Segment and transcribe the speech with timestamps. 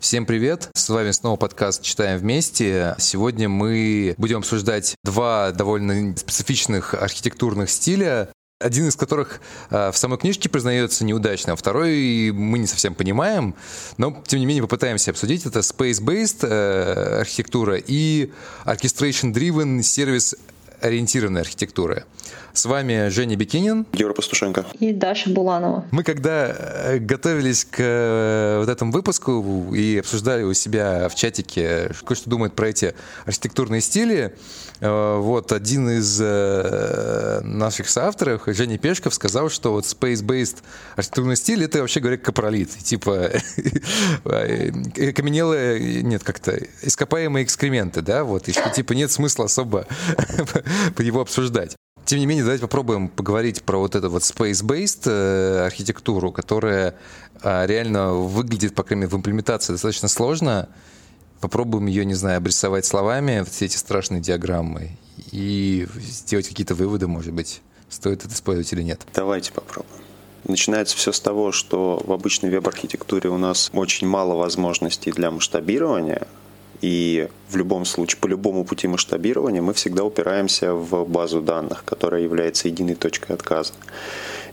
[0.00, 0.70] Всем привет!
[0.74, 2.94] С вами снова подкаст «Читаем вместе».
[2.98, 10.18] Сегодня мы будем обсуждать два довольно специфичных архитектурных стиля, один из которых э, в самой
[10.18, 13.54] книжке признается неудачным, а второй мы не совсем понимаем,
[13.98, 15.44] но тем не менее попытаемся обсудить.
[15.44, 18.32] Это space-based э, архитектура и
[18.64, 20.34] orchestration-driven сервис
[20.80, 22.04] ориентированной архитектуры.
[22.52, 23.86] С вами Женя Бикинин.
[23.92, 24.66] Юра Пастушенко.
[24.80, 25.84] И Даша Буланова.
[25.92, 31.92] Мы когда э, готовились к э, вот этому выпуску и обсуждали у себя в чатике,
[32.04, 34.34] кое-что думает про эти архитектурные стили,
[34.80, 36.18] э, вот один из
[37.44, 40.56] наших соавторов, Женя Пешков, сказал, что вот space-based
[40.96, 42.70] архитектурный стиль— это, вообще говоря, капролит.
[42.70, 43.30] Типа
[44.24, 49.86] каменелые, нет, как-то ископаемые экскременты, да, вот, и что, типа, нет смысла особо
[50.98, 51.76] его обсуждать.
[52.04, 56.96] Тем не менее, давайте попробуем поговорить про вот эту вот space-based э, архитектуру, которая
[57.42, 60.68] э, реально выглядит, по крайней мере, в имплементации достаточно сложно.
[61.40, 64.98] Попробуем ее, не знаю, обрисовать словами, все эти страшные диаграммы,
[65.30, 69.06] и сделать какие-то выводы, может быть, стоит это использовать или нет.
[69.14, 70.02] Давайте попробуем.
[70.44, 76.26] Начинается все с того, что в обычной веб-архитектуре у нас очень мало возможностей для масштабирования,
[76.80, 82.22] и в любом случае, по любому пути масштабирования мы всегда упираемся в базу данных, которая
[82.22, 83.72] является единой точкой отказа.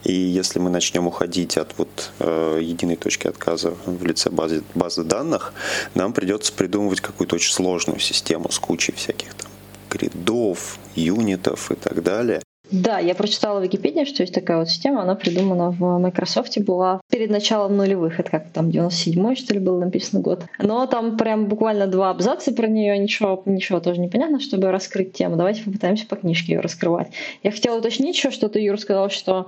[0.04, 5.04] И если мы начнем уходить от вот, э, единой точки отказа в лице базы, базы
[5.04, 5.54] данных,
[5.96, 9.50] нам придется придумывать какую-то очень сложную систему с кучей всяких там
[9.90, 12.42] гридов, юнитов и так далее.
[12.72, 17.02] Да, я прочитала в Википедии, что есть такая вот система, она придумана в Microsoft, была
[17.10, 20.44] перед началом нулевых, это как там 97-й, что ли, был написан год.
[20.60, 25.14] Но там прям буквально два абзаца про нее, ничего, ничего тоже не понятно, чтобы раскрыть
[25.14, 25.36] тему.
[25.36, 27.08] Давайте попытаемся по книжке ее раскрывать.
[27.44, 29.48] Я хотела уточнить еще, что ты, Юр, сказал, что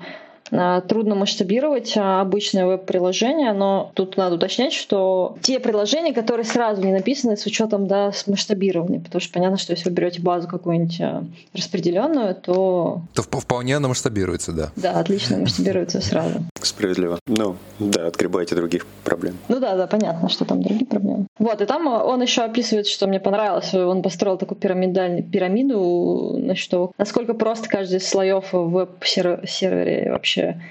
[0.49, 6.91] трудно масштабировать а, обычное веб-приложение, но тут надо уточнять, что те приложения, которые сразу не
[6.91, 11.01] написаны с учетом да, с масштабирования, потому что понятно, что если вы берете базу какую-нибудь
[11.01, 13.01] а, распределенную, то...
[13.13, 14.69] То вполне она масштабируется, да.
[14.75, 16.39] Да, отлично масштабируется сразу.
[16.61, 17.19] Справедливо.
[17.27, 19.37] Ну, да, отгребайте других проблем.
[19.47, 21.27] Ну да, да, понятно, что там другие проблемы.
[21.37, 26.71] Вот, и там он еще описывает, что мне понравилось, он построил такую пирамидальную пирамиду, значит,
[26.97, 30.61] насколько просто каждый из слоев в веб-сервере вообще вообще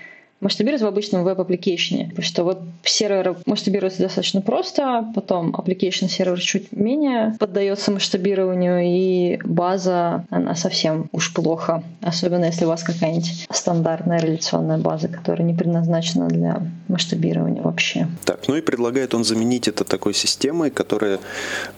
[0.40, 2.06] масштабировать в обычном веб- application е.
[2.10, 9.38] Потому что вот сервер масштабируется достаточно просто, потом application сервер чуть менее поддается масштабированию, и
[9.44, 11.82] база, она совсем уж плохо.
[12.02, 18.06] Особенно если у вас какая-нибудь стандартная реляционная база, которая не предназначена для масштабирования вообще.
[18.24, 21.18] Так, ну и предлагает он заменить это такой системой, которая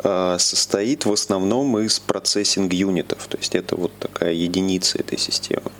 [0.04, 3.26] э, состоит в основном из processing unit ов.
[3.28, 5.70] То есть это вот такая единица этой системы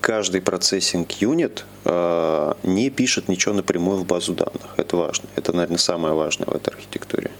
[0.00, 4.74] каждый processing unit э, не пишет ничего напрямую в базу данных.
[4.76, 5.28] Это важно.
[5.36, 7.30] Это, наверное, самое важное в этой архитектуре.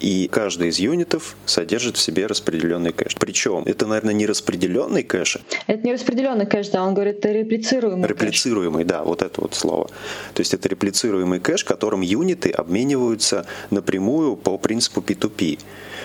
[0.00, 3.16] И каждый из unit ов содержит в себе распределенный кэш.
[3.16, 5.38] Причем это, наверное, не распределенный кэш.
[5.66, 8.90] Это не распределенный кэш, да, он говорит, это реплицируемый Реплицируемый, кэш.
[8.90, 9.88] да, вот это вот слово.
[10.34, 15.58] То есть это реплицируемый кэш, которым unit ы обмениваются напрямую по принципу P2P.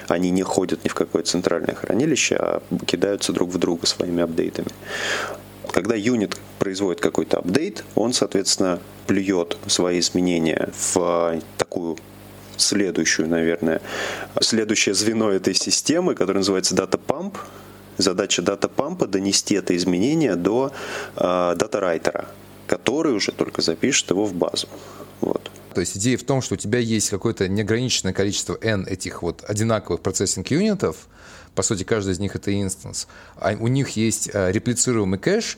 [0.08, 4.68] Они не ходят ни в какое центральное хранилище, а кидаются друг в друга своими апдейтами.
[5.72, 11.98] Когда юнит производит какой-то апдейт, он, соответственно, плюет свои изменения в такую
[12.58, 13.82] следующую, наверное,
[14.42, 17.38] следующее звено этой системы, которое называется Data Pump.
[17.98, 20.72] Задача Data Pump донести это изменение до
[21.16, 22.28] э, дата-райтера,
[22.68, 24.68] который уже только запишет его в базу.
[25.22, 25.52] Вот.
[25.74, 29.44] То есть идея в том, что у тебя есть какое-то неограниченное количество n этих вот
[29.48, 31.08] одинаковых процессинг-юнитов,
[31.56, 33.08] по сути, каждый из них это инстанс.
[33.38, 35.58] А у них есть э, реплицируемый кэш,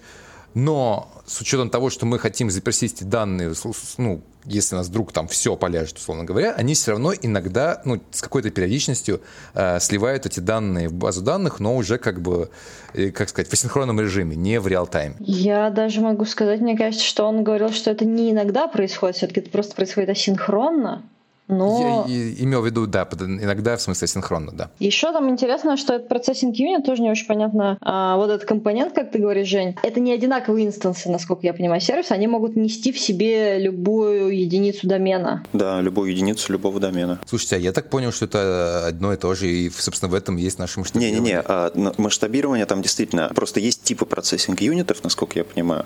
[0.55, 3.53] но с учетом того, что мы хотим запросить эти данные,
[3.97, 7.99] ну, если у нас вдруг там все поляжет, условно говоря, они все равно иногда, ну,
[8.11, 9.21] с какой-то периодичностью
[9.53, 12.49] э, сливают эти данные в базу данных, но уже как бы,
[12.93, 15.15] э, как сказать, в асинхронном режиме, не в реал-тайме.
[15.19, 19.41] Я даже могу сказать, мне кажется, что он говорил, что это не иногда происходит, все-таки
[19.41, 21.03] это просто происходит асинхронно,
[21.47, 22.05] но...
[22.07, 24.69] Я имел в виду, да, иногда в смысле синхронно, да.
[24.79, 27.77] Еще там интересно, что этот процессинг юнит тоже не очень понятно.
[27.81, 31.81] А, вот этот компонент, как ты говоришь, Жень, это не одинаковые инстансы, насколько я понимаю,
[31.81, 32.15] сервиса.
[32.15, 35.43] Они могут нести в себе любую единицу домена.
[35.53, 37.19] Да, любую единицу любого домена.
[37.25, 40.37] Слушайте, а я так понял, что это одно и то же, и, собственно, в этом
[40.37, 41.21] есть наше масштабирование.
[41.21, 45.85] Не-не-не, а, масштабирование там действительно, просто есть типы процессинг юнитов, насколько я понимаю.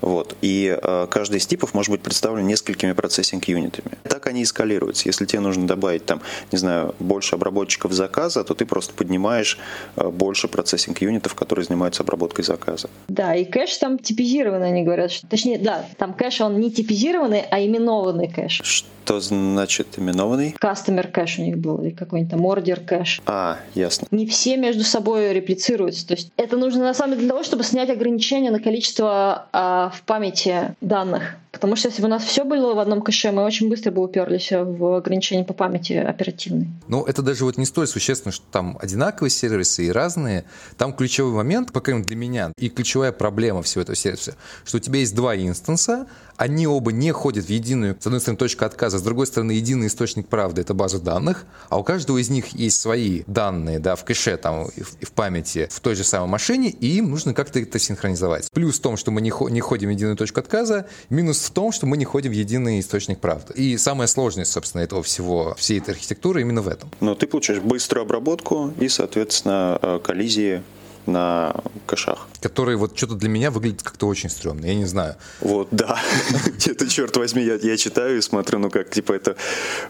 [0.00, 0.36] Вот.
[0.40, 3.98] И а, каждый из типов может быть представлен несколькими процессинг юнитами.
[4.04, 5.08] Так они и скалируют регулируется.
[5.08, 6.20] Если тебе нужно добавить там,
[6.52, 9.58] не знаю, больше обработчиков заказа, то ты просто поднимаешь
[9.96, 12.88] э, больше процессинг-юнитов, которые занимаются обработкой заказа.
[13.08, 15.10] Да, и кэш там типизированный, они говорят.
[15.10, 18.60] Что, точнее, да, там кэш, он не типизированный, а именованный кэш.
[18.64, 20.54] Что значит именованный?
[20.60, 23.20] Customer кэш у них был, или какой-нибудь там ордер кэш.
[23.26, 24.06] А, ясно.
[24.10, 26.06] Не все между собой реплицируются.
[26.06, 29.90] То есть это нужно на самом деле для того, чтобы снять ограничения на количество а,
[29.90, 31.36] в памяти данных.
[31.64, 34.02] Потому что если бы у нас все было в одном кэше, мы очень быстро бы
[34.02, 36.68] уперлись в ограничения по памяти оперативной.
[36.88, 40.44] Ну, это даже вот не столь существенно, что там одинаковые сервисы и разные.
[40.76, 44.76] Там ключевой момент, по крайней мере для меня, и ключевая проблема всего этого сервиса, что
[44.76, 48.64] у тебя есть два инстанса, они оба не ходят в единую, с одной стороны, точку
[48.64, 52.48] отказа, с другой стороны, единый источник правды— это база данных, а у каждого из них
[52.48, 56.70] есть свои данные, да, в кэше, там, и в, памяти, в той же самой машине,
[56.70, 58.50] и им нужно как-то это синхронизовать.
[58.52, 61.72] Плюс в том, что мы не, не ходим в единую точку отказа, минус в том,
[61.72, 63.54] что мы не ходим в единый источник правды.
[63.54, 66.90] И самая сложность, собственно, этого всего, всей этой архитектуры именно в этом.
[67.00, 70.62] Но ты получаешь быструю обработку и, соответственно, э, коллизии
[71.06, 71.54] на
[71.86, 72.28] кэшах.
[72.40, 75.16] Которые вот что-то для меня выглядит как-то очень стрёмно, я не знаю.
[75.40, 76.00] Вот, да.
[76.66, 79.36] это, черт возьми, я, читаю и смотрю, ну как, типа, это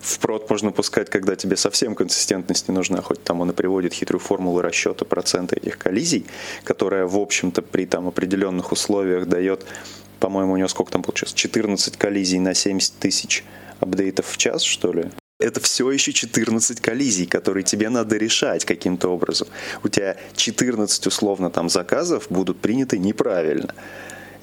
[0.01, 3.93] в прод можно пускать, когда тебе совсем консистентность не нужна, хоть там он и приводит
[3.93, 6.27] хитрую формулу расчета процента этих коллизий,
[6.65, 9.65] которая, в общем-то, при там определенных условиях дает,
[10.21, 13.45] по-моему, у него сколько там получилось, 14 коллизий на 70 тысяч
[13.81, 15.11] апдейтов в час, что ли?
[15.39, 19.49] Это все еще 14 коллизий, которые тебе надо решать каким-то образом.
[19.83, 23.75] У тебя 14 условно там заказов будут приняты неправильно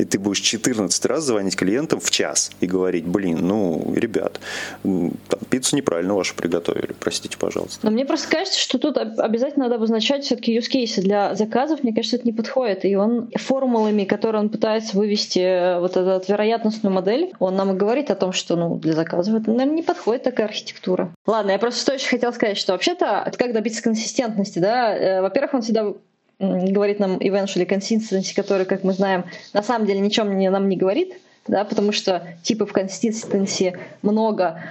[0.01, 4.39] и ты будешь 14 раз звонить клиентам в час и говорить, блин, ну, ребят,
[4.83, 5.12] там,
[5.50, 7.80] пиццу неправильно вашу приготовили, простите, пожалуйста.
[7.86, 11.94] Но мне просто кажется, что тут обязательно надо обозначать все-таки use cases для заказов, мне
[11.94, 12.83] кажется, это не подходит.
[12.83, 17.77] И он формулами, которые он пытается вывести э, вот эту вероятностную модель, он нам и
[17.77, 21.13] говорит о том, что ну, для заказов это, наверное, не подходит такая архитектура.
[21.27, 25.53] Ладно, я просто что еще хотел сказать, что вообще-то, как добиться консистентности, да, э, во-первых,
[25.53, 25.94] он всегда
[26.42, 30.78] говорит нам eventually consistency, который, как мы знаем, на самом деле ничем не, нам не
[30.78, 31.14] говорит,
[31.48, 34.62] да, потому что типов consistency много,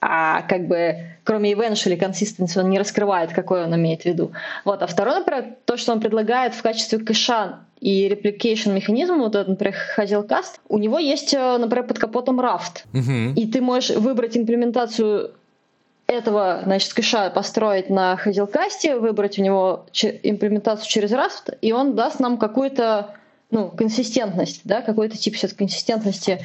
[0.00, 4.32] а как бы кроме eventually consistency он не раскрывает, какой он имеет в виду.
[4.64, 4.82] Вот.
[4.82, 9.48] А второе, например, то, что он предлагает в качестве кэша и replication механизм, вот этот,
[9.48, 12.84] например, Hazelcast, у него есть, э, например, под капотом Raft.
[12.92, 13.34] Uh-huh.
[13.34, 15.32] И ты можешь выбрать имплементацию
[16.06, 22.20] этого, значит, кэша построить на Hazelcast, выбрать у него имплементацию через Rust, и он даст
[22.20, 23.14] нам какую-то
[23.50, 26.44] ну, консистентность, да, какой-то тип сейчас консистентности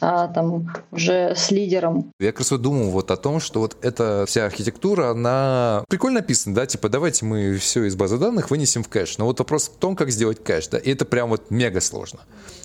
[0.00, 2.12] а, там уже с лидером.
[2.18, 6.20] Я как раз вот думал вот о том, что вот эта вся архитектура, она прикольно
[6.20, 9.18] написана, да, типа давайте мы все из базы данных вынесем в кэш.
[9.18, 12.20] Но вот вопрос в том, как сделать кэш, да, и это прям вот мега сложно.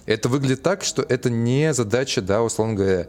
[0.07, 3.07] Это выглядит так, что это не задача, да, условно говоря,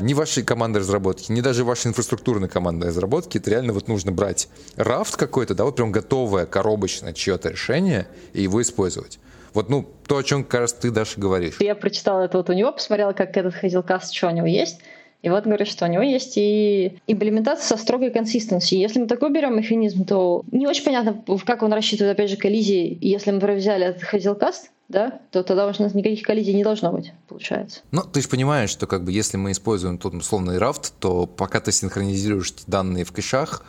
[0.00, 3.38] ни вашей команды разработки, ни даже вашей инфраструктурной команды разработки.
[3.38, 8.42] Это реально вот нужно брать рафт какой-то, да, вот прям готовое коробочное чье-то решение и
[8.42, 9.18] его использовать.
[9.54, 11.56] Вот, ну, то, о чем, кажется, ты, Даша, говоришь.
[11.60, 14.80] Я прочитала это вот у него, посмотрела, как этот Hazelcast, что у него есть.
[15.22, 18.80] И вот говорит, что у него есть и имплементация со строгой консистенцией.
[18.80, 22.98] Если мы такой берем механизм, то не очень понятно, как он рассчитывает, опять же, коллизии.
[23.00, 27.12] Если мы взяли этот Hazelcast, да, то тогда у нас никаких коллизий не должно быть,
[27.28, 27.80] получается.
[27.90, 31.60] Ну, ты же понимаешь, что как бы если мы используем тот условный Raft, то пока
[31.60, 33.64] ты синхронизируешь данные в кэшах,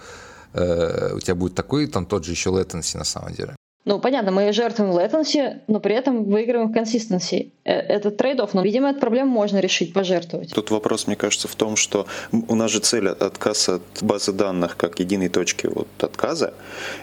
[0.54, 3.56] э, у тебя будет такой там тот же еще latency на самом деле.
[3.86, 7.52] Ну, понятно, мы жертвуем latency, но при этом выигрываем consistency.
[7.66, 10.54] Э, это trade-off, но, видимо, эту проблему можно решить, пожертвовать.
[10.54, 14.78] Тут вопрос, мне кажется, в том, что у нас же цель отказ от базы данных
[14.78, 16.54] как единой точки вот отказа,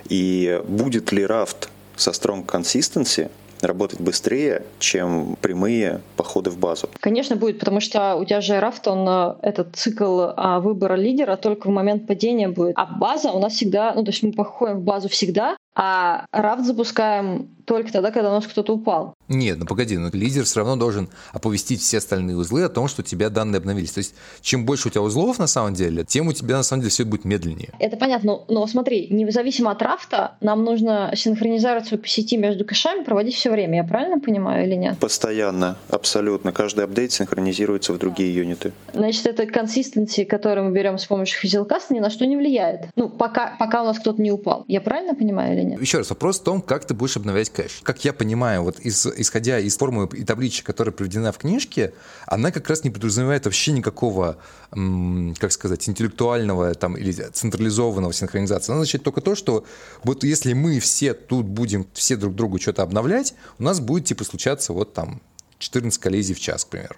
[0.09, 6.89] и будет ли Raft со strong consistency работать быстрее, чем прямые походы в базу.
[7.01, 11.37] Конечно, будет, потому что у тебя же рафт, он э, этот цикл а, выбора лидера
[11.37, 12.75] только в момент падения будет.
[12.77, 16.65] А база у нас всегда, ну то есть мы походим в базу всегда, а рафт
[16.65, 19.15] запускаем только тогда, когда у нас кто-то упал.
[19.29, 23.03] Нет, ну погоди, но лидер все равно должен оповестить все остальные узлы о том, что
[23.03, 23.91] у тебя данные обновились.
[23.91, 26.83] То есть, чем больше у тебя узлов на самом деле, тем у тебя на самом
[26.83, 27.71] деле все будет медленнее.
[27.79, 33.03] Это понятно, но, но смотри, независимо от рафта, нам нужно синхронизацию по сети между кэшами
[33.03, 33.79] проводить все время.
[33.79, 34.99] Я правильно понимаю или нет?
[34.99, 36.53] Постоянно, абсолютно.
[36.53, 38.73] Каждый апдейт синхронизируется в другие юниты.
[38.95, 42.87] Значит, это консистенции, которую мы берем с помощью Hazelcast, ни на что не влияет.
[42.95, 44.65] Ну, пока, пока у нас кто-то не упал.
[44.69, 45.66] Я правильно понимаю или нет?
[45.81, 47.81] Еще раз, вопрос в том, как ты будешь обновлять кэш.
[47.83, 51.93] Как я понимаю, вот из, исходя из формулы и таблички, которая приведена в книжке,
[52.27, 54.37] она как раз не подразумевает вообще никакого,
[54.71, 58.73] как сказать, интеллектуального там, или централизованного синхронизации.
[58.73, 59.65] Она означает только то, что
[60.05, 64.25] вот если мы все тут будем все друг другу что-то обновлять, у нас будет типа
[64.25, 65.21] случаться вот там
[65.59, 66.97] 14 коллизий в час, к примеру.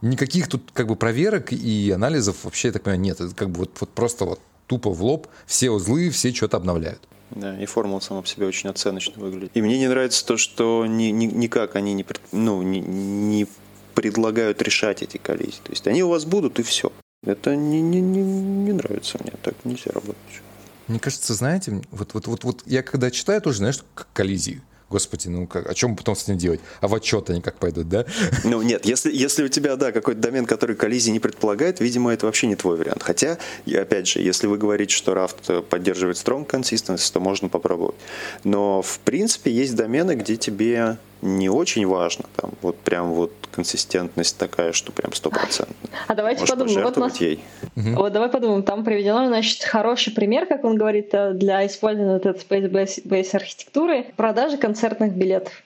[0.00, 3.20] Никаких тут как бы проверок и анализов вообще, я так понимаю, нет.
[3.20, 7.00] Это как бы вот, вот просто вот тупо в лоб все узлы, все что-то обновляют.
[7.30, 9.50] Да, и формула сама по себе очень оценочно выглядит.
[9.54, 13.46] И мне не нравится то, что ни, ни, никак они не, ну, не, не
[13.94, 15.60] предлагают решать эти коллизии.
[15.64, 16.92] То есть они у вас будут, и все.
[17.24, 20.42] Это не, не, не, не нравится мне, так нельзя работать.
[20.86, 23.80] Мне кажется, знаете, вот, вот, вот, вот я когда читаю, тоже, знаешь,
[24.12, 24.62] коллизии.
[24.90, 26.60] Господи, ну как, о чем потом с ним делать?
[26.80, 28.06] А в отчет они как пойдут, да?
[28.44, 32.24] Ну нет, если, если у тебя, да, какой-то домен, который коллизии не предполагает, видимо, это
[32.26, 33.02] вообще не твой вариант.
[33.02, 37.96] Хотя, опять же, если вы говорите, что Raft поддерживает strong consistency, то можно попробовать.
[38.44, 44.38] Но, в принципе, есть домены, где тебе не очень важно, там вот прям вот консистентность
[44.38, 45.74] такая, что прям стопроцентно.
[46.06, 47.20] А давайте Можешь подумаем, вот, нас...
[47.20, 47.40] ей.
[47.74, 52.32] вот давай подумаем, там приведено, значит, хороший пример, как он говорит, э, для использования этой
[52.32, 55.62] Space-Base архитектуры, продажи концертных билетов.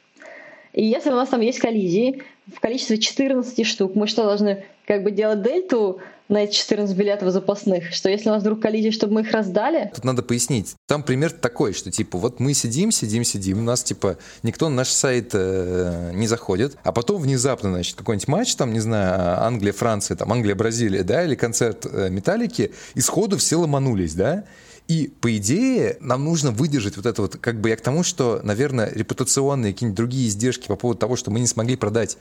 [0.73, 2.23] И если у нас там есть коллизии
[2.55, 6.01] в количестве 14 штук, мы что, должны как бы делать дельту
[6.33, 9.91] на эти 14 билетов запасных, что если у нас вдруг коллизия, чтобы мы их раздали?
[9.95, 10.75] Тут надо пояснить.
[10.87, 14.77] Там пример такой, что типа вот мы сидим, сидим, сидим, у нас типа никто на
[14.77, 19.73] наш сайт э, не заходит, а потом внезапно, значит, какой-нибудь матч, там, не знаю, Англия,
[19.73, 24.45] Франция, там, Англия, Бразилия, да, или концерт э, Металлики, и сходу все ломанулись, да,
[24.89, 28.41] и, по идее, нам нужно выдержать вот это вот, как бы я к тому, что,
[28.43, 32.19] наверное, репутационные какие-нибудь другие издержки по поводу того, что мы не смогли продать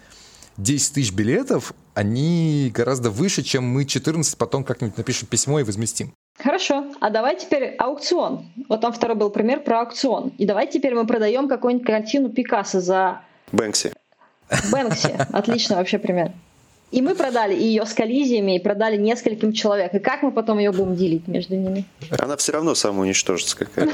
[0.58, 6.14] 10 тысяч билетов, они гораздо выше, чем мы 14 потом как-нибудь напишем письмо и возместим.
[6.38, 8.52] Хорошо, а давай теперь аукцион.
[8.70, 10.30] Вот там второй был пример про аукцион.
[10.38, 13.22] И давай теперь мы продаем какую-нибудь картину Пикассо за...
[13.52, 13.94] Бэнкси.
[14.72, 15.28] Бэнкси.
[15.32, 16.32] Отлично вообще пример.
[16.92, 19.94] И мы продали ее с коллизиями, и продали нескольким человек.
[19.94, 21.86] И как мы потом ее будем делить между ними?
[22.20, 23.90] Она все равно самоуничтожится какая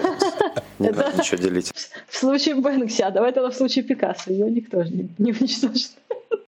[0.79, 1.71] Не надо ничего делить.
[2.07, 4.31] В случае Бэнкси, а давай тогда в случае Пикассо.
[4.31, 5.91] Ее никто же не уничтожит.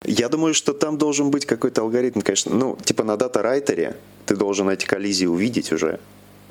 [0.03, 2.53] Я думаю, что там должен быть какой-то алгоритм, конечно.
[2.53, 6.00] Ну, типа на дата-райтере ты должен эти коллизии увидеть уже.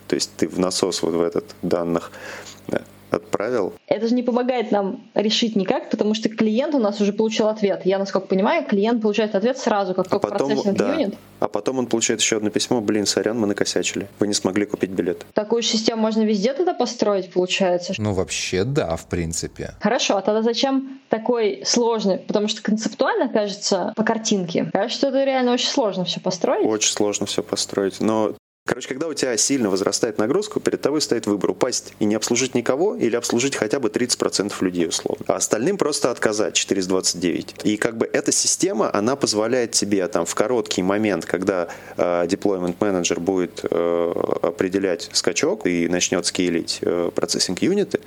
[0.07, 2.13] То есть ты в насос вот в этот данных
[3.11, 3.75] отправил.
[3.87, 7.83] Это же не помогает нам решить никак, потому что клиент у нас уже получил ответ.
[7.85, 10.95] Я, насколько понимаю, клиент получает ответ сразу, как только а потом, процессинг да.
[10.95, 11.15] юнит.
[11.41, 14.09] А потом он получает еще одно письмо, блин, сорян, мы накосячили.
[14.19, 15.25] Вы не смогли купить билет.
[15.35, 17.95] Такую систему можно везде тогда построить, получается?
[17.99, 19.75] Ну, вообще, да, в принципе.
[19.81, 22.19] Хорошо, а тогда зачем такой сложный?
[22.19, 26.67] Потому что концептуально, кажется, по картинке, кажется, что это реально очень сложно все построить.
[26.67, 28.01] Очень сложно все построить.
[28.01, 28.35] Но
[28.69, 32.55] Короче, когда у тебя сильно возрастает нагрузка, перед тобой стоит выбор упасть и не обслужить
[32.55, 35.25] никого или обслужить хотя бы 30% людей условно.
[35.27, 37.61] А остальным просто отказать 429.
[37.65, 42.77] И как бы эта система, она позволяет тебе там в короткий момент, когда э, deployment
[42.79, 48.01] manager будет э, определять скачок и начнет скейлить э, процессинг юниты,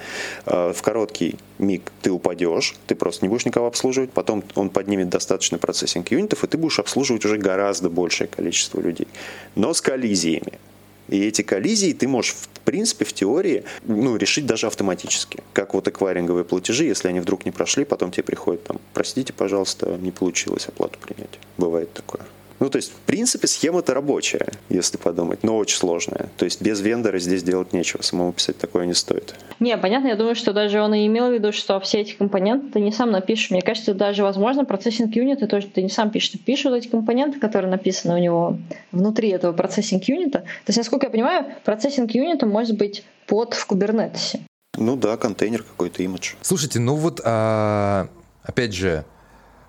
[0.45, 5.09] э, в короткий миг ты упадешь, ты просто не будешь никого обслуживать, потом он поднимет
[5.09, 9.07] достаточно процессинг юнитов, и ты будешь обслуживать уже гораздо большее количество людей.
[9.55, 10.59] Но с коллизиями.
[11.07, 15.43] И эти коллизии ты можешь, в принципе, в теории, ну, решить даже автоматически.
[15.51, 19.97] Как вот эквайринговые платежи, если они вдруг не прошли, потом тебе приходит там, простите, пожалуйста,
[19.97, 21.39] не получилось оплату принять.
[21.57, 22.21] Бывает такое.
[22.61, 26.29] Ну, то есть, в принципе, схема-то рабочая, если подумать, но очень сложная.
[26.37, 29.33] То есть, без вендора здесь делать нечего, самому писать такое не стоит.
[29.59, 32.73] Не, понятно, я думаю, что даже он и имел в виду, что все эти компоненты
[32.73, 33.49] ты не сам напишешь.
[33.49, 36.29] Мне кажется, даже, возможно, процессинг юнита тоже ты не сам пишешь.
[36.29, 38.59] Ты пишешь эти компоненты, которые написаны у него
[38.91, 40.41] внутри этого процессинг юнита.
[40.41, 44.39] То есть, насколько я понимаю, процессинг юнита может быть под в Kubernetes.
[44.77, 46.33] Ну да, контейнер какой-то, имидж.
[46.43, 48.07] Слушайте, ну вот, а,
[48.43, 49.03] опять же,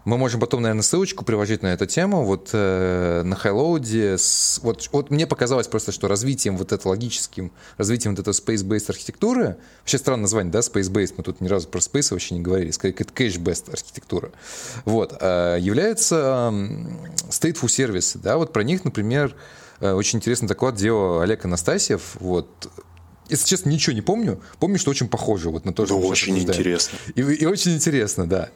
[0.04, 2.24] мы можем потом, наверное, ссылочку приложить на эту тему.
[2.24, 4.16] Вот э, на Хайлоуде.
[4.62, 9.56] Вот, вот мне показалось просто, что развитием вот это логическим, развитием вот этой space-based архитектуры,
[9.80, 12.94] вообще странное название, да, space-based, мы тут ни разу про space вообще не говорили, скорее,
[12.94, 14.32] это cache-based архитектура,
[14.84, 16.56] вот, э, является э,
[17.30, 19.34] stateful сервисы, да, вот про них, например,
[19.80, 22.48] э, очень интересный доклад делал Олег Анастасьев, вот,
[23.28, 24.42] если честно, ничего не помню.
[24.58, 26.98] Помню, что очень похоже вот на то, что да, очень интересно.
[27.14, 28.50] И, и очень интересно, да.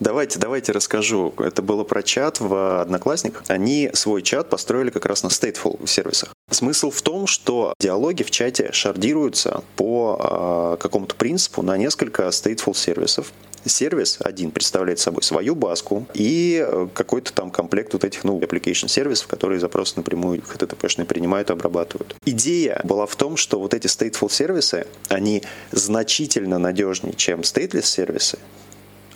[0.00, 1.34] Давайте, давайте расскажу.
[1.38, 3.42] Это было про чат в Одноклассниках.
[3.48, 6.32] Они свой чат построили как раз на stateful сервисах.
[6.50, 12.74] Смысл в том, что диалоги в чате шардируются по э, какому-то принципу на несколько stateful
[12.74, 13.32] сервисов.
[13.64, 18.88] Сервис один представляет собой свою баску и э, какой-то там комплект вот этих, ну, application
[18.88, 22.14] сервисов, которые запросы напрямую HTTP-шные принимают и обрабатывают.
[22.24, 28.38] Идея была в том, что вот эти stateful сервисы, они значительно надежнее, чем stateless сервисы,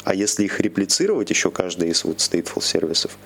[0.05, 3.17] а если их реплицировать еще каждый из вот stateful сервисов,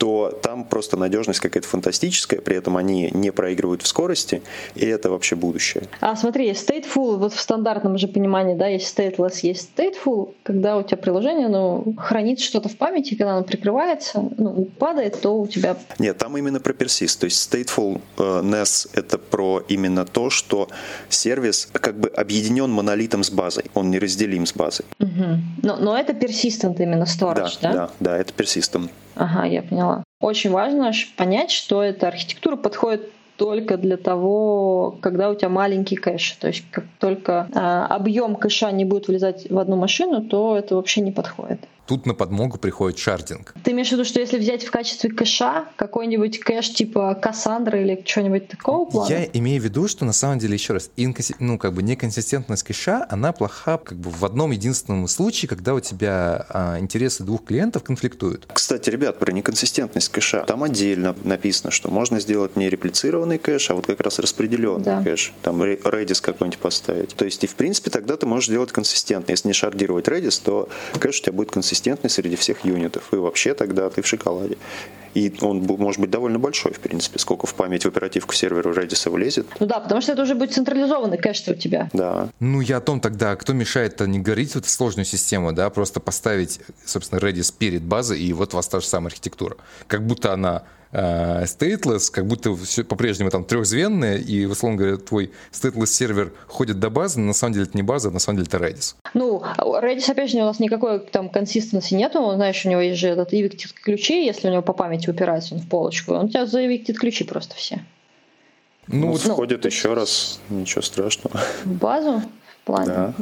[0.00, 4.42] то там просто надежность какая-то фантастическая, при этом они не проигрывают в скорости,
[4.74, 5.84] и это вообще будущее.
[6.00, 10.82] А смотри, stateful, вот в стандартном же понимании, да, есть stateless, есть stateful, когда у
[10.82, 15.76] тебя приложение, ну, хранит что-то в памяти, когда оно прикрывается, ну, падает, то у тебя...
[15.98, 20.70] Нет, там именно про persist, то есть statefulness— это про именно то, что
[21.10, 24.86] сервис как бы объединен монолитом с базой, он неразделим с базой.
[24.98, 25.24] Угу.
[25.62, 27.72] Но, но это persistent именно storage, да?
[27.72, 28.88] Да, да, да это persistent.
[29.14, 30.04] Ага, я поняла.
[30.20, 36.32] Очень важно понять, что эта архитектура подходит только для того, когда у тебя маленький кэш.
[36.32, 40.76] То есть как только э, объем кэша не будет влезать в одну машину, то это
[40.76, 41.60] вообще не подходит.
[41.90, 43.52] Тут на подмогу приходит шардинг.
[43.64, 48.00] Ты имеешь в виду, что если взять в качестве кэша какой-нибудь кэш типа Кассандра или
[48.06, 49.10] что-нибудь такого плана?
[49.10, 51.34] Я имею в виду, что на самом деле, еще раз, инконси...
[51.40, 55.80] ну, как бы неконсистентность кэша, она плоха как бы в одном единственном случае, когда у
[55.80, 58.46] тебя а, интересы двух клиентов конфликтуют.
[58.54, 60.44] Кстати, ребят, про неконсистентность кэша.
[60.46, 65.02] Там отдельно написано, что можно сделать не реплицированный кэш, а вот как раз распределенный да.
[65.02, 65.32] кэш.
[65.42, 67.16] Там Redis какой-нибудь поставить.
[67.16, 69.32] То есть, и в принципе, тогда ты можешь сделать консистентно.
[69.32, 73.12] Если не шардировать Redis, то кэш у тебя будет консистентный консистентный среди всех юнитов.
[73.12, 74.56] И вообще тогда ты в шоколаде.
[75.14, 79.10] И он может быть довольно большой, в принципе, сколько в память в оперативку сервера Redis
[79.10, 79.46] влезет.
[79.58, 81.90] Ну да, потому что это уже будет централизованный кэш у тебя.
[81.92, 82.28] Да.
[82.38, 86.60] Ну я о том тогда, кто мешает-то не говорить вот сложную систему, да, просто поставить,
[86.84, 89.56] собственно, Redis перед базой, и вот у вас та же самая архитектура.
[89.88, 95.32] Как будто она э, stateless, как будто все по-прежнему там трехзвенное, и, условно говоря, твой
[95.52, 98.38] stateless сервер ходит до базы, но на самом деле это не база, а на самом
[98.38, 98.94] деле это Redis.
[99.14, 103.08] Ну, Redis, опять же, у нас никакой там консистенции нету, знаешь, у него есть же
[103.08, 106.46] этот evicted ключи, если у него по памяти упирается он в полочку, он у тебя
[106.46, 107.80] за evicted ключи просто все.
[108.86, 111.40] Ну, ну вот входит ну, еще раз, ничего страшного.
[111.64, 112.22] В базу?
[112.62, 112.86] В плане?
[112.86, 113.14] Да.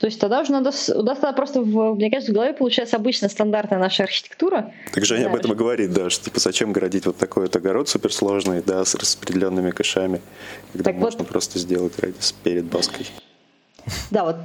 [0.00, 2.96] То есть тогда уже надо, у нас тогда просто, в, мне кажется, в голове получается
[2.96, 4.72] обычная стандартная наша архитектура.
[4.94, 7.86] Так Женя об этом и говорит, да, что типа зачем городить вот такой вот огород
[7.86, 10.22] суперсложный, да, с распределенными кэшами,
[10.72, 13.06] когда так можно вот, просто сделать Redis перед баской.
[14.10, 14.36] Да, вот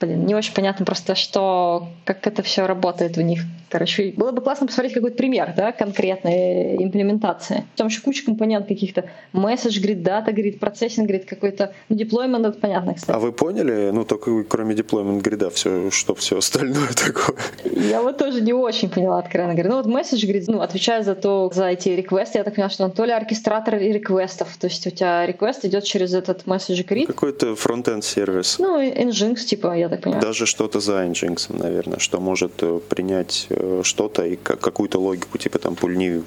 [0.00, 3.40] блин, не очень понятно просто, что, как это все работает у них.
[3.70, 7.64] Короче, было бы классно посмотреть какой-то пример, да, конкретной имплементации.
[7.74, 9.06] Там еще куча компонент каких-то.
[9.32, 11.72] Message grid, data grid, processing grid какой-то.
[11.88, 13.16] Ну, deployment, это понятно, кстати.
[13.16, 17.36] А вы поняли, ну, только кроме deployment грида, все, что все остальное такое?
[17.64, 19.70] Я вот тоже не очень поняла, откровенно говоря.
[19.70, 22.84] Ну, вот message grid, ну, отвечает за то, за эти реквесты, я так поняла, что
[22.84, 26.86] он то ли оркестратор и реквестов, то есть у тебя реквест идет через этот message
[26.86, 27.06] grid.
[27.06, 28.58] Какой-то фронтенд сервис.
[28.60, 30.22] Ну, Nginx, типа, я так понимаю.
[30.22, 35.58] Даже что-то за Nginx, наверное, что может э, принять э, что-то и какую-то логику, типа
[35.58, 36.22] там пульни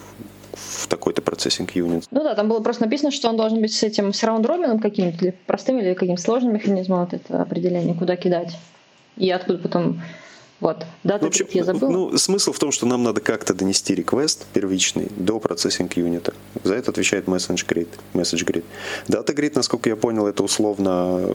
[0.53, 2.05] в такой-то процессинг юнит.
[2.11, 5.25] Ну да, там было просто написано, что он должен быть с этим с раунд-робином каким-то,
[5.25, 8.57] или простым, или каким-то сложным механизмом, вот это определение, куда кидать.
[9.17, 10.01] И откуда потом
[10.59, 10.85] вот.
[11.03, 11.89] Дата в общем, я забыл.
[11.91, 16.33] Ну, смысл в том, что нам надо как-то донести реквест первичный до процессинг юнита.
[16.63, 17.89] За это отвечает message grid.
[18.13, 18.63] Message grid.
[19.07, 21.29] Data grid, насколько я понял, это условно,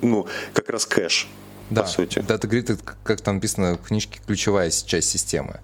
[0.00, 1.28] ну, как раз кэш
[1.72, 2.18] да, по сути.
[2.18, 5.60] Data Grid, это, как там написано в книжке, ключевая часть системы.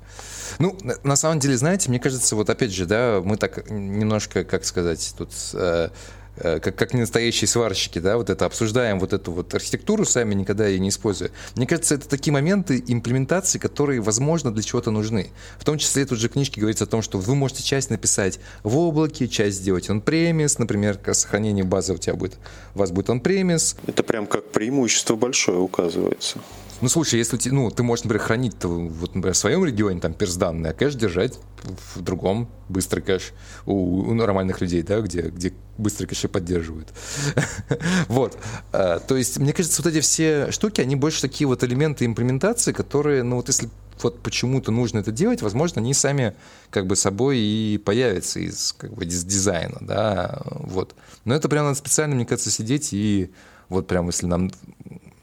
[0.58, 4.64] Ну, на самом деле, знаете, мне кажется, вот опять же, да, мы так немножко, как
[4.64, 5.90] сказать, тут Э,
[6.38, 10.66] как, как не настоящие сварщики, да, вот это обсуждаем вот эту вот архитектуру, сами никогда
[10.66, 11.30] ее не используя.
[11.56, 15.30] Мне кажется, это такие моменты имплементации, которые, возможно, для чего-то нужны.
[15.58, 18.76] В том числе тут же книжке говорится о том, что вы можете часть написать в
[18.76, 22.36] облаке, часть сделать он-премис, например, сохранение базы у тебя будет,
[22.74, 23.76] у вас будет он-премис.
[23.86, 26.38] Это прям как преимущество большое указывается.
[26.80, 30.36] Ну, слушай, если ну, ты можешь, например, хранить вот, например, в своем регионе там перс
[30.36, 33.32] данные, а кэш держать в другом, быстрый кэш
[33.66, 36.88] у, у нормальных людей, да, где, где быстрые кэши поддерживают.
[38.08, 38.38] вот.
[38.72, 42.72] А, то есть, мне кажется, вот эти все штуки, они больше такие вот элементы имплементации,
[42.72, 43.68] которые, ну, вот если
[44.02, 46.34] вот почему-то нужно это делать, возможно, они сами
[46.70, 50.94] как бы собой и появятся из как бы из дизайна, да, вот.
[51.24, 53.32] Но это прям надо специально, мне кажется, сидеть и
[53.68, 54.52] вот прям если нам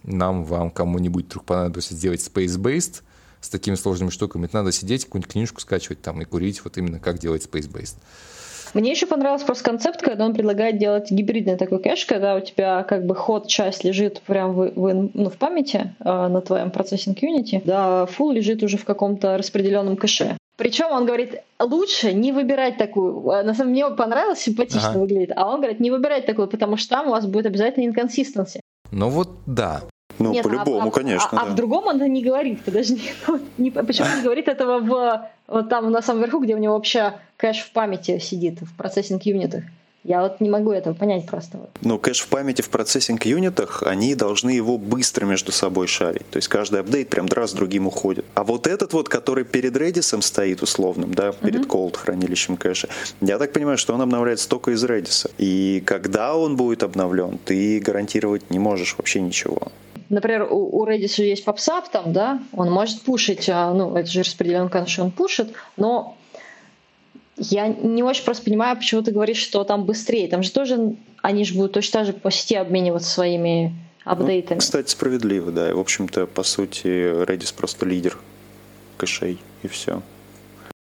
[0.05, 3.01] нам, вам, кому-нибудь вдруг понадобится сделать space-based
[3.41, 6.99] с такими сложными штуками, это надо сидеть, какую-нибудь книжку скачивать там и курить, вот именно
[6.99, 7.97] как делать space-based.
[8.73, 12.83] Мне еще понравился просто концепт, когда он предлагает делать гибридный такой кэш, когда у тебя
[12.83, 17.23] как бы ход часть лежит прям в, в, ну, в памяти э, на твоем процессинг
[17.23, 20.37] Unity, да, full лежит уже в каком-то распределенном кэше.
[20.57, 23.29] Причем он говорит, лучше не выбирать такую.
[23.29, 24.99] А, на самом деле мне понравилось, симпатично ага.
[24.99, 25.31] выглядит.
[25.35, 28.61] А он говорит, не выбирать такую, потому что там у вас будет обязательно инконсистенция.
[28.91, 29.83] Ну вот да.
[30.19, 31.29] Ну, Нет, по-любому, а, конечно.
[31.31, 31.51] А, а да.
[31.51, 33.11] а в другом он не говорит, подожди.
[33.57, 37.13] Не, почему не говорит этого в вот там на самом верху, где у него вообще
[37.37, 39.63] кэш в памяти сидит, в процессинг юнитах?
[40.05, 41.57] Я вот не могу этого понять просто.
[41.81, 46.29] Ну, кэш в памяти в процессинг-юнитах, они должны его быстро между собой шарить.
[46.29, 48.23] То есть каждый апдейт прям раз с другим уходит.
[48.35, 51.89] А вот этот вот, который перед Redis стоит условным, да, перед uh-huh.
[51.89, 52.87] cold хранилищем кэша,
[53.19, 55.27] я так понимаю, что он обновляется только из Redis.
[55.39, 59.71] И когда он будет обновлен, ты гарантировать не можешь вообще ничего
[60.09, 64.21] например, у, у Redis есть PubSub там, да, он может пушить, а, ну, это же
[64.21, 66.17] распределенный конечно, он пушит, но
[67.37, 70.27] я не очень просто понимаю, почему ты говоришь, что там быстрее.
[70.27, 73.73] Там же тоже, они же будут точно так же по сети обмениваться своими
[74.05, 74.55] ну, апдейтами.
[74.55, 75.73] Ну, кстати, справедливо, да.
[75.75, 76.87] В общем-то, по сути,
[77.25, 78.17] Redis просто лидер
[78.97, 80.01] кэшей, и все.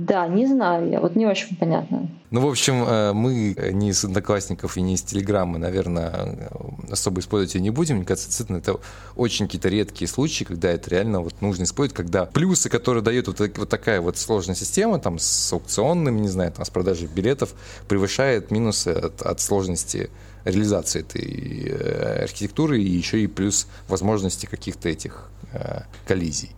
[0.01, 2.09] Да, не знаю, я вот не очень понятно.
[2.31, 6.51] Ну, в общем, э, мы не из Одноклассников и не из Телеграма, наверное,
[6.89, 7.97] особо использовать ее не будем.
[7.97, 8.79] Мне кажется, действительно, это
[9.17, 13.41] очень какие-то редкие случаи, когда это реально вот нужно использовать, когда плюсы, которые дает вот,
[13.41, 17.53] вот такая вот сложная система, там, с аукционными, не знаю, там, с продажей билетов,
[17.89, 20.11] превышает минусы от, от сложности
[20.45, 26.53] реализации этой э, архитектуры и еще и плюс возможности каких-то этих э, коллизий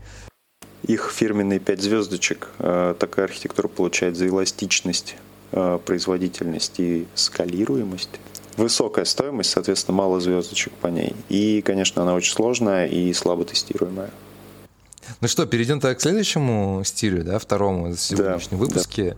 [0.82, 2.48] их фирменные 5 звездочек.
[2.58, 5.16] Э, такая архитектура получает за эластичность,
[5.52, 8.10] э, производительность и скалируемость.
[8.56, 11.14] Высокая стоимость, соответственно, мало звездочек по ней.
[11.28, 14.10] И, конечно, она очень сложная и слабо тестируемая.
[15.20, 19.10] Ну что, перейдем тогда к следующему стилю, да, второму в сегодняшнем да, выпуске.
[19.10, 19.16] Да.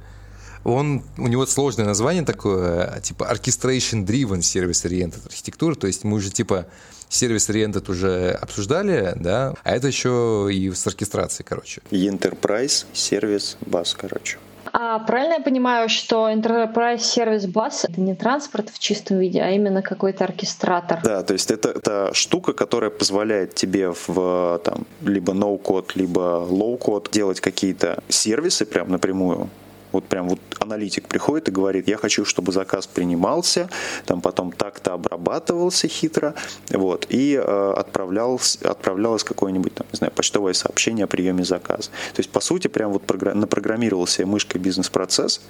[0.64, 6.18] Он, у него сложное название такое, типа Orchestration Driven Service Oriented архитектура, то есть мы
[6.18, 6.66] уже типа
[7.12, 11.82] сервис Oriented уже обсуждали, да, а это еще и с оркестрацией, короче.
[11.90, 14.38] Enterprise сервис бас, короче.
[14.74, 19.50] А правильно я понимаю, что Enterprise Service Bus— это не транспорт в чистом виде, а
[19.50, 21.00] именно какой-то оркестратор?
[21.04, 27.10] Да, то есть это, это штука, которая позволяет тебе в там, либо no-code, либо low-code
[27.12, 29.50] делать какие-то сервисы прям напрямую
[29.92, 33.68] вот прям вот аналитик приходит и говорит, я хочу, чтобы заказ принимался,
[34.06, 36.34] там потом так-то обрабатывался хитро,
[36.70, 41.90] вот, и э, отправлялось, отправлялось какое-нибудь, там, не знаю, почтовое сообщение о приеме заказа.
[42.14, 43.02] То есть, по сути, прям вот
[43.34, 45.40] напрограммировался мышкой бизнес-процесс,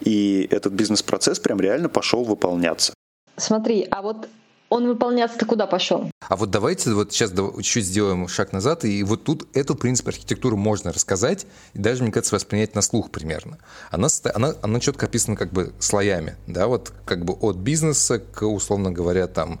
[0.00, 2.94] и этот бизнес-процесс прям реально пошел выполняться.
[3.36, 4.28] Смотри, а вот
[4.72, 6.10] он выполняться-то куда пошел?
[6.28, 7.32] А вот давайте вот сейчас
[7.62, 12.02] чуть сделаем шаг назад, и вот тут эту, в принципе, архитектуру можно рассказать, и даже,
[12.02, 13.58] мне кажется, воспринять на слух примерно.
[13.90, 18.46] Она, она, она четко описана как бы слоями, да, вот как бы от бизнеса к,
[18.46, 19.60] условно говоря, там,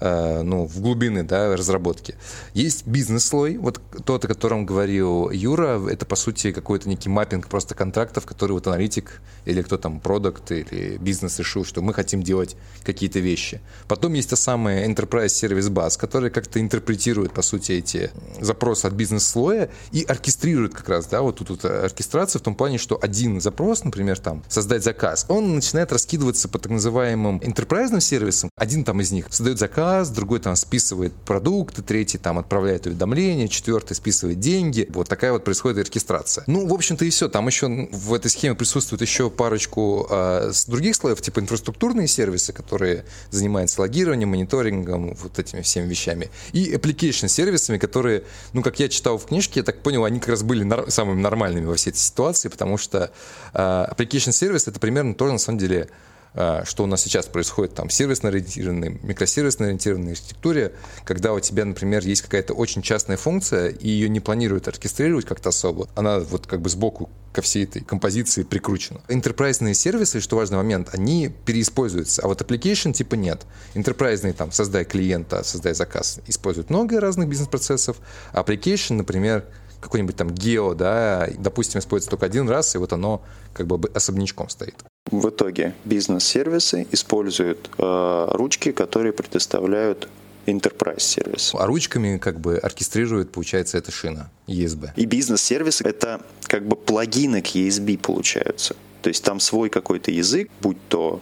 [0.00, 2.14] ну, в глубины да, разработки.
[2.54, 7.74] Есть бизнес-слой, вот тот, о котором говорил Юра, это, по сути, какой-то некий маппинг просто
[7.74, 12.56] контрактов, который вот аналитик или кто там, продукт или бизнес решил, что мы хотим делать
[12.84, 13.60] какие-то вещи.
[13.88, 18.10] Потом есть та самая Enterprise Service Bus, которая как-то интерпретирует, по сути, эти
[18.40, 22.78] запросы от бизнес-слоя и оркестрирует как раз, да, вот тут вот оркестрация в том плане,
[22.78, 28.50] что один запрос, например, там, создать заказ, он начинает раскидываться по так называемым enterprise сервисам.
[28.56, 33.48] Один там из них создает заказ, заказ, другой там списывает продукты, третий там отправляет уведомления,
[33.48, 34.86] четвертый списывает деньги.
[34.90, 36.44] Вот такая вот происходит оркестрация.
[36.46, 37.28] Ну, в общем-то и все.
[37.28, 43.04] Там еще в этой схеме присутствует еще парочку э, других слоев, типа инфраструктурные сервисы, которые
[43.30, 46.30] занимаются логированием, мониторингом, вот этими всеми вещами.
[46.52, 48.22] И application сервисами, которые,
[48.52, 51.20] ну, как я читал в книжке, я так понял, они как раз были нар- самыми
[51.20, 53.10] нормальными во всей этой ситуации, потому что
[53.54, 55.88] э, application сервис это примерно тоже на самом деле
[56.34, 60.72] что у нас сейчас происходит там сервисно-ориентированной, микросервисно-ориентированной архитектуре,
[61.04, 65.48] когда у тебя, например, есть какая-то очень частная функция, и ее не планируют оркестрировать как-то
[65.48, 69.00] особо, она вот как бы сбоку ко всей этой композиции прикручена.
[69.08, 73.42] Enterprise сервисы, что важный момент, они переиспользуются, а вот application типа нет.
[73.74, 77.96] Enterprise там создай клиента, создай заказ, используют много разных бизнес-процессов,
[78.32, 79.44] а application, например,
[79.80, 83.22] какой-нибудь там гео, да, допустим, используется только один раз, и вот оно
[83.54, 84.74] как бы особнячком стоит.
[85.10, 90.08] В итоге бизнес-сервисы используют э, ручки, которые предоставляют
[90.46, 91.52] enterprise сервис.
[91.54, 94.90] А ручками как бы оркестрирует, получается, эта шина ESB.
[94.96, 98.76] И бизнес-сервис— это как бы плагины к ESB получаются.
[99.02, 101.20] То есть там свой какой-то язык, будь то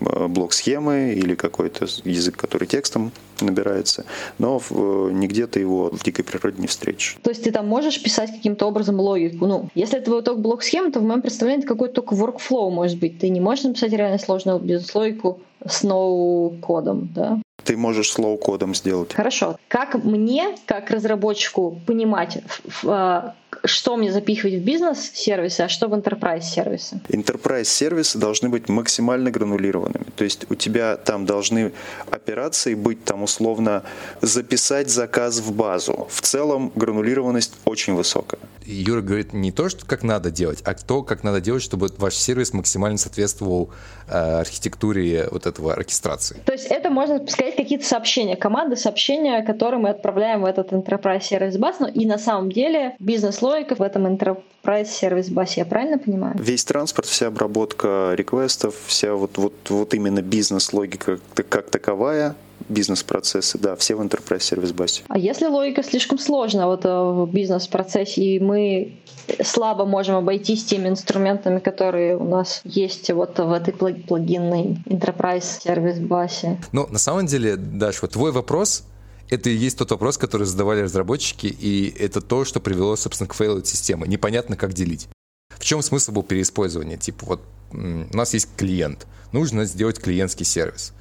[0.00, 3.12] Э, блок схемы или какой-то язык, который текстом
[3.44, 4.04] набирается,
[4.38, 7.16] но в, э, нигде ты его в дикой природе не встретишь.
[7.22, 9.46] То есть ты там можешь писать каким-то образом логику.
[9.46, 12.98] Ну, если это только блок схемы, то в моем представлении это какой-то только workflow может
[12.98, 13.18] быть.
[13.18, 17.40] Ты не можешь написать реально сложную бизнес-логику с no-code ом, да?
[17.64, 19.12] Ты можешь с low-code ом сделать.
[19.12, 19.58] Хорошо.
[19.68, 22.38] Как мне, как разработчику, понимать,
[22.86, 27.00] а, что мне запихивать в бизнес-сервисы, а что в enterprise-сервисы?
[27.08, 30.06] Enterprise-сервисы должны быть максимально гранулированными.
[30.16, 31.72] То есть у тебя там должны
[32.10, 33.82] операции быть там условно
[34.20, 36.08] записать заказ в базу.
[36.10, 38.40] В целом гранулированность очень высокая.
[38.64, 42.14] Юра говорит не то, что как надо делать, а то, как надо делать, чтобы ваш
[42.14, 43.70] сервис максимально соответствовал
[44.08, 46.36] э, архитектуре вот этого оркестрации.
[46.44, 51.20] То есть это можно сказать какие-то сообщения, команды сообщения, которые мы отправляем в этот Enterprise
[51.20, 55.98] Service Bus, но и на самом деле бизнес-логика в этом Enterprise Service Bus, я правильно
[55.98, 56.34] понимаю?
[56.38, 62.34] Весь транспорт, вся обработка реквестов, вся вот, вот, вот именно бизнес-логика как таковая,
[62.68, 65.02] бизнес-процессы, да, все в Enterprise Service Bus.
[65.08, 68.98] А если логика слишком сложна вот э, в бизнес-процессе, и мы
[69.44, 76.00] слабо можем обойтись теми инструментами, которые у нас есть вот в этой плагинной Enterprise Service
[76.00, 76.56] Bus?
[76.72, 78.84] Ну, на самом деле, Даш, вот твой вопрос
[79.30, 83.34] это и есть тот вопрос, который задавали разработчики, и это то, что привело, собственно, к
[83.34, 84.08] фейлу системы.
[84.08, 85.08] Непонятно, как делить.
[85.50, 86.96] В чем смысл был переиспользования?
[86.96, 87.40] Типа вот
[87.72, 90.92] у нас есть клиент, нужно сделать клиентский сервис.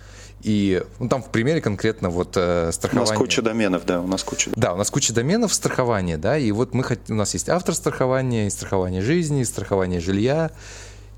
[0.47, 3.09] И ну, там в примере конкретно вот э, страхование.
[3.09, 4.49] У нас куча доменов, да, у нас куча.
[4.55, 8.47] Да, у нас куча доменов страхования, да, и вот мы у нас есть автор страхования,
[8.47, 10.51] и страхование жизни, и страхование жилья.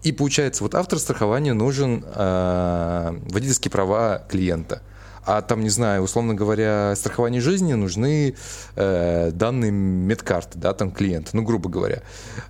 [0.02, 4.82] И получается, вот автор страхования нужен э, водительские права клиента.
[5.30, 8.34] А там, не знаю, условно говоря, страхование жизни нужны
[8.76, 12.02] э, данные медкарты, да, там клиента, ну, грубо говоря.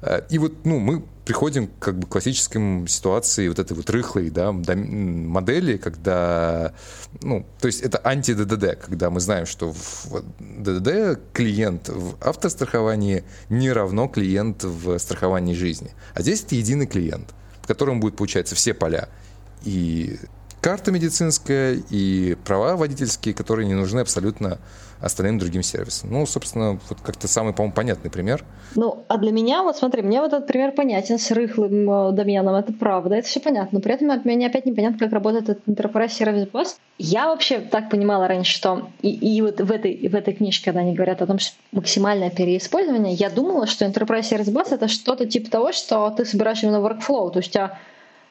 [0.02, 4.30] Э, и вот, ну, мы приходим как бы к классической ситуации вот этой вот рыхлой,
[4.30, 6.72] да, модели, когда,
[7.22, 13.74] ну, то есть это анти-ДДД, когда мы знаем, что в ДДД клиент в автостраховании не
[13.74, 15.92] равно клиент в страховании жизни.
[16.14, 19.10] А здесь это единый клиент, в котором будет, получается, все поля.
[19.66, 20.18] И
[20.62, 24.60] карта медицинская и права водительские, которые не нужны абсолютно
[25.02, 26.12] остальным другим сервисам.
[26.12, 28.44] Ну, собственно, вот как-то самый, по-моему, понятный пример.
[28.76, 32.56] Ну, а для меня, вот смотри, мне вот этот пример понятен с рыхлым э, доменом,
[32.56, 35.68] это правда, это все понятно, но при этом от меня опять непонятно, как работает этот
[35.68, 36.76] Enterprise Service Bus.
[36.98, 40.82] Я вообще так понимала раньше, что и, и вот в этой, в этой книжке, когда
[40.82, 45.26] они говорят о том, что максимальное переиспользование, я думала, что Enterprise Service Bus это что-то
[45.26, 47.80] типа того, что ты собираешь именно workflow, то есть а,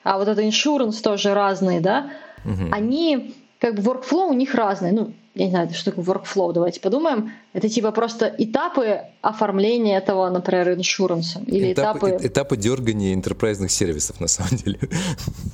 [0.02, 2.10] а вот это insurance тоже разные, да,
[2.44, 2.68] угу.
[2.70, 4.92] они как бы workflow у них разные.
[4.92, 7.32] Ну, я не знаю, что такое workflow, давайте подумаем.
[7.52, 11.40] Это типа просто этапы оформления этого, например, иншуранса.
[11.46, 12.10] Или этапы...
[12.10, 14.78] Этапы, этапы дергания интерпрайзных сервисов, на самом деле.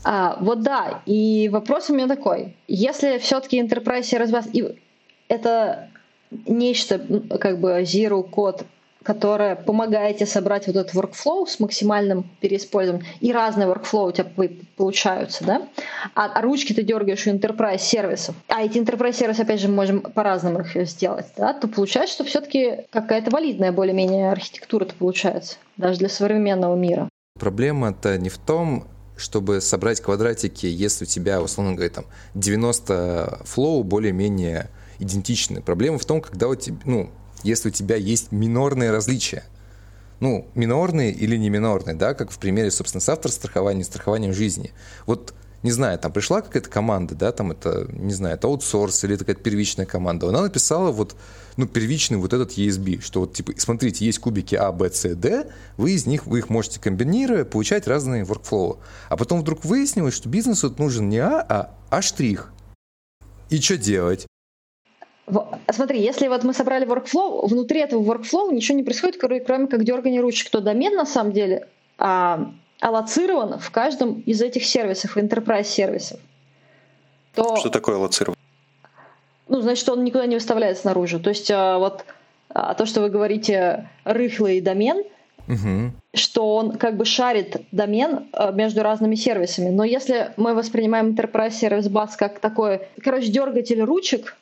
[0.07, 1.03] А, вот да.
[1.07, 2.57] И вопрос у меня такой.
[2.69, 4.77] Если все-таки enterprise сервис и
[5.29, 5.89] это
[6.47, 6.99] нечто,
[7.39, 8.65] как бы zero код
[9.05, 14.27] которая помогаете собрать вот этот workflow с максимальным переиспользованием, и разные workflow у тебя
[14.77, 15.69] получаются, да,
[16.15, 19.75] а, а ручки ты дергаешь у enterprise сервисов, а эти enterprise сервисы, опять же, мы
[19.75, 25.99] можем по-разному их сделать, да, то получается, что все-таки какая-то валидная более-менее архитектура-то получается, даже
[25.99, 27.09] для современного мира.
[27.39, 28.87] Проблема-то не в том,
[29.17, 35.61] чтобы собрать квадратики, если у тебя, условно говоря, там 90 флоу более-менее идентичны.
[35.63, 37.11] Проблема в том, когда у тебя, ну,
[37.45, 39.45] если у тебя есть минорные различия.
[40.21, 44.73] Ну, минорные или не минорные, да, как в примере, собственно, с авторстрахованием и страхованием жизни.
[45.07, 49.15] Вот не знаю, там пришла какая-то команда, да, там это, не знаю, это аутсорс или
[49.15, 51.17] это какая-то первичная команда, она написала вот,
[51.57, 55.51] ну, первичный вот этот ESB, что вот, типа, смотрите, есть кубики А, Б, С, Д,
[55.79, 58.79] вы из них, вы их можете комбинировать, получать разные workflow.
[59.09, 62.53] А потом вдруг выяснилось, что бизнесу нужен не А, а А штрих.
[63.49, 64.27] И что делать?
[65.71, 70.21] Смотри, если вот мы собрали workflow, внутри этого workflow ничего не происходит, кроме как дергания
[70.21, 71.67] ручек, то домен на самом деле
[71.99, 76.21] а, аллоцирован в каждом из этих сервисов, enterprise сервисов.
[77.35, 78.37] То, Что такое аллоцирован?
[79.49, 81.21] Ну, значит, он никуда не выставляется наружу.
[81.21, 82.05] То есть а, вот
[82.51, 85.03] а, то, что вы говорите, рыхлый домен,
[85.49, 85.93] угу.
[86.15, 89.71] что он как бы шарит домен а, между разными сервисами.
[89.71, 94.37] Но если мы воспринимаем Enterprise Service Bus как такой, короче, дергатель ручек,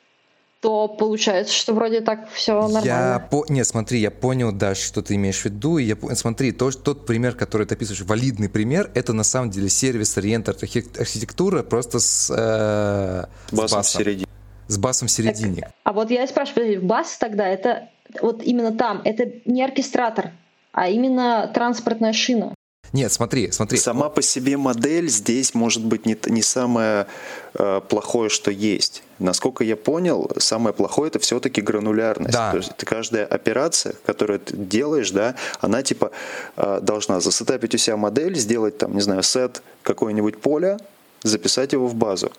[0.63, 2.85] то получается, что вроде так все нормально.
[2.85, 3.45] Я по...
[3.49, 5.77] Нет, смотри, я понял, да, что ты имеешь в виду.
[5.77, 5.97] Я...
[6.15, 10.55] Смотри, то, тот пример, который ты описываешь, валидный пример, это на самом деле сервис ориентер
[10.55, 13.81] архитектура просто с, э, с басом.
[13.81, 14.27] в середине.
[14.67, 15.63] С басом в середине.
[15.63, 17.89] Так, а вот я спрашиваю, бас тогда, это
[18.21, 20.31] вот именно там, это не оркестратор,
[20.71, 22.55] а именно транспортная шина.
[22.93, 23.79] Нет, смотри, смотри.
[23.79, 27.07] Сама по себе модель здесь может быть не, не самое
[27.55, 29.01] э, плохое, что есть.
[29.17, 32.33] Насколько я понял, самое плохое это все-таки гранулярность.
[32.33, 32.51] Да.
[32.51, 36.11] То есть ты каждая операция, которую ты делаешь, да, она типа
[36.55, 40.77] э, должна засетапить у себя модель, сделать там, не знаю, сет какое-нибудь поле,
[41.23, 42.31] записать его в базу.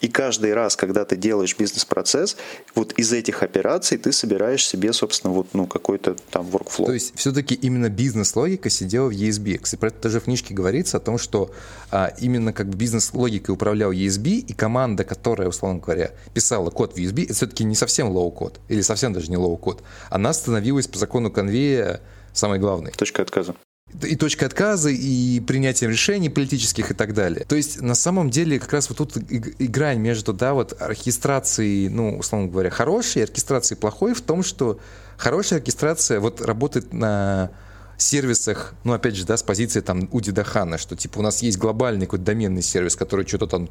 [0.00, 2.36] И каждый раз, когда ты делаешь бизнес-процесс,
[2.74, 6.86] вот из этих операций ты собираешь себе, собственно, вот ну, какой-то там workflow.
[6.86, 9.58] То есть все-таки именно бизнес-логика сидела в ESB.
[9.58, 11.50] Кстати, про это тоже в книжке говорится о том, что
[11.90, 17.24] а, именно как бизнес-логикой управлял ESB, и команда, которая, условно говоря, писала код в ESB,
[17.24, 19.82] это все-таки не совсем low-code, или совсем даже не low-code.
[20.10, 22.00] Она становилась по закону Конвея
[22.32, 22.92] самой главной.
[22.92, 23.54] Точка отказа
[24.02, 27.44] и точкой отказа, и принятием решений политических и так далее.
[27.48, 29.16] То есть на самом деле как раз вот тут
[29.58, 34.78] игра между, да, вот оркестрацией, ну, условно говоря, хорошей оркестрацией плохой в том, что
[35.16, 37.50] хорошая оркестрация вот работает на
[37.98, 41.58] сервисах, ну, опять же, да, с позиции там у Дидахана, что, типа, у нас есть
[41.58, 43.68] глобальный какой-то доменный сервис, который что-то там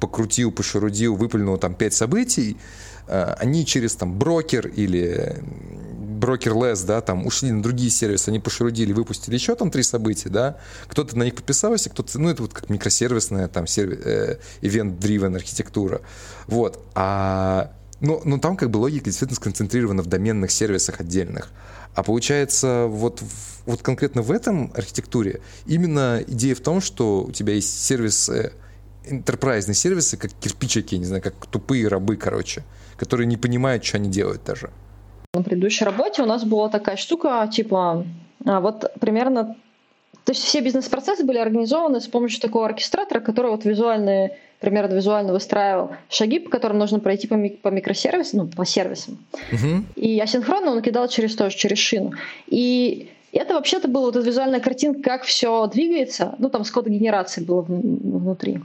[0.00, 2.56] покрутил, пошерудил, выплюнул там пять событий,
[3.06, 5.38] а, они через там брокер или
[6.20, 10.58] брокер-лес, да, там ушли на другие сервисы, они пошерудили, выпустили еще там три события, да,
[10.86, 16.02] кто-то на них подписался, кто-то, ну, это вот как микросервисная там сервис, э, event-driven архитектура,
[16.46, 21.50] вот, а, ну, ну, там как бы логика действительно сконцентрирована в доменных сервисах отдельных,
[21.94, 23.22] а получается вот,
[23.66, 28.30] вот конкретно в этом архитектуре именно идея в том, что у тебя есть сервис,
[29.04, 32.64] enterprise сервисы, как кирпичики, не знаю, как тупые рабы, короче,
[32.96, 34.70] которые не понимают, что они делают даже.
[35.32, 38.04] На предыдущей работе у нас была такая штука, типа,
[38.44, 39.54] а, вот примерно,
[40.24, 45.32] то есть все бизнес-процессы были организованы с помощью такого оркестратора, который вот визуальные, примерно визуально
[45.32, 49.24] выстраивал шаги, по которым нужно пройти по, ми- по микросервисам, ну, по сервисам.
[49.52, 49.84] Uh-huh.
[49.94, 52.12] И асинхронно он кидал через тоже, через шину.
[52.48, 57.46] И это вообще-то была вот эта визуальная картинка, как все двигается, ну, там с кодогенерацией
[57.46, 58.58] было внутри.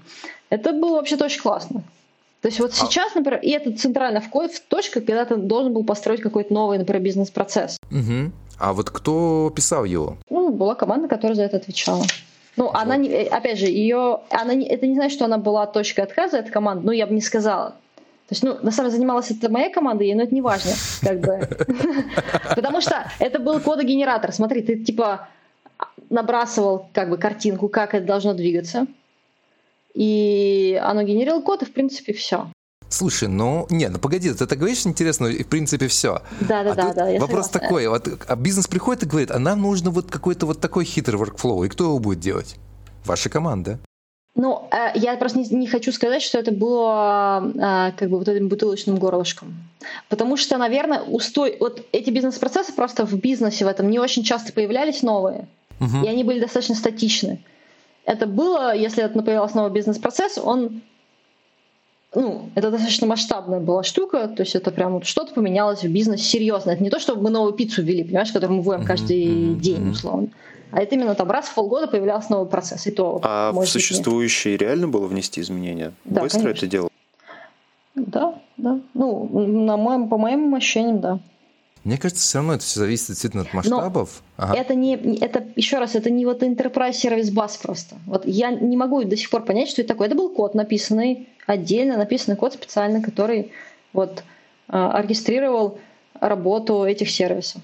[0.49, 1.83] Это было вообще-то очень классно.
[2.45, 2.75] То есть вот а...
[2.75, 4.29] сейчас, например, и это центральная в
[4.69, 7.79] точка, когда ты должен был построить какой-то новый, например, бизнес-процесс.
[7.89, 8.31] Угу.
[8.59, 10.17] А вот кто писал его?
[10.29, 12.03] Ну, была команда, которая за это отвечала.
[12.55, 12.75] Ну, вот.
[12.75, 16.01] она не, э, опять же, ее, она не, это не значит, что она была точкой
[16.01, 17.71] отказа, эта команда, ну, я бы не сказала.
[17.71, 21.21] То есть, ну, на самом деле, занималась это моя команда, но это не важно, как
[21.21, 21.49] бы.
[22.55, 24.31] Потому что это был кодогенератор.
[24.31, 25.29] Смотри, ты, типа,
[26.11, 28.85] набрасывал, как бы, картинку, как это должно двигаться
[29.95, 32.47] и оно генерило код, и в принципе все.
[32.89, 36.21] Слушай, ну, не, ну погоди, ты так говоришь интересно, и в принципе все.
[36.41, 37.05] Да, да, а да, да.
[37.19, 37.59] Вопрос согласна.
[37.59, 41.19] такой, вот а бизнес приходит и говорит, а нам нужно вот какой-то вот такой хитрый
[41.19, 42.57] workflow, и кто его будет делать?
[43.05, 43.79] Ваша команда.
[44.35, 48.27] Ну, э, я просто не, не хочу сказать, что это было э, как бы вот
[48.27, 49.55] этим бутылочным горлышком.
[50.09, 51.55] Потому что, наверное, устой...
[51.59, 55.47] Вот эти бизнес-процессы просто в бизнесе в этом не очень часто появлялись новые.
[55.79, 56.05] Угу.
[56.05, 57.45] И они были достаточно статичны
[58.05, 60.81] это было, если это появился новый бизнес-процесс, он
[62.13, 66.23] ну, это достаточно масштабная была штука, то есть это прям вот что-то поменялось в бизнесе
[66.23, 66.71] серьезно.
[66.71, 70.29] Это не то, что мы новую пиццу ввели, понимаешь, которую мы вводим каждый день, условно.
[70.71, 72.87] А это именно там раз в полгода появлялся новый процесс.
[72.87, 74.61] И то, а в существующие нет.
[74.61, 75.93] реально было внести изменения?
[76.05, 76.65] Да, Быстро конечно.
[76.65, 76.89] это делал?
[77.95, 78.79] Да, да.
[78.93, 81.19] Ну, на моем, по моим ощущениям, да.
[81.85, 84.23] Мне кажется, все равно это все зависит действительно от масштабов.
[84.37, 84.59] ага.
[84.59, 87.95] Это не, это еще раз, это не вот Enterprise Service Bus просто.
[88.07, 90.07] Вот я не могу до сих пор понять, что это такое.
[90.07, 93.51] Это был код, написанный отдельно, написанный код специально, который
[93.93, 94.23] вот
[94.67, 95.77] а, оркестрировал
[96.19, 97.61] работу этих сервисов.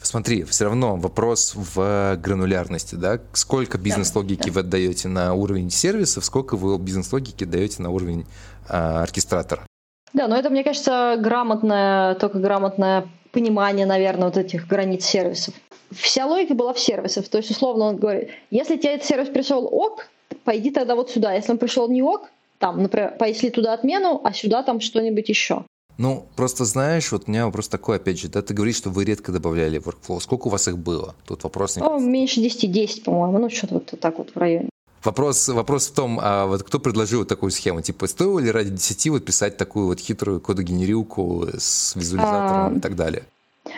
[0.00, 3.20] Смотри, все равно вопрос в гранулярности, да?
[3.32, 8.26] Сколько бизнес-логики да, вы отдаете на уровень сервисов, сколько вы бизнес-логики даете на уровень
[8.68, 9.66] а, оркестратора?
[10.14, 15.54] Да, но это, мне кажется, грамотное, только грамотное понимание, наверное, вот этих границ сервисов.
[15.90, 17.28] Вся логика была в сервисах.
[17.28, 20.08] То есть, условно, он говорит, если тебе этот сервис пришел ок,
[20.44, 21.34] пойди тогда вот сюда.
[21.34, 25.64] Если он пришел не ок, там, например, поясли туда отмену, а сюда там что-нибудь еще.
[25.98, 29.04] Ну, просто знаешь, вот у меня вопрос такой, опять же, да, ты говоришь, что вы
[29.04, 30.20] редко добавляли workflow.
[30.20, 31.14] Сколько у вас их было?
[31.26, 31.82] Тут вопрос не...
[31.82, 34.70] О, меньше 10, 10, по-моему, ну, что-то вот так вот в районе.
[35.04, 37.82] Вопрос, вопрос в том, а вот кто предложил такую схему?
[37.82, 42.80] Типа, стоило ли ради 10 вот писать такую вот хитрую кодогенерилку с визуализатором а, и
[42.80, 43.24] так далее?